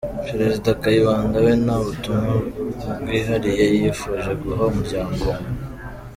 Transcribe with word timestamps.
Perezida 0.29 0.69
Kayibanda 0.81 1.37
we, 1.45 1.53
nta 1.65 1.77
butumwa 1.85 2.33
bwihariye 3.01 3.65
yifuje 3.79 4.31
guha 4.41 4.63
umuryango 4.71 5.23
we. 5.35 5.39